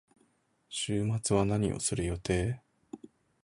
[0.67, 2.59] 週末は何をする予定？